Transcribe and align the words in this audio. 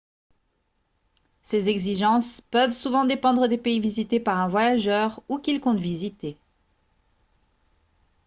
ces 1.43 1.69
exigences 1.69 2.41
peuvent 2.49 2.71
souvent 2.73 3.05
dépendre 3.05 3.47
des 3.47 3.59
pays 3.59 3.79
visités 3.79 4.19
par 4.19 4.39
un 4.39 4.47
voyageur 4.47 5.21
ou 5.29 5.37
qu'il 5.37 5.61
compte 5.61 5.79
visiter 5.79 6.39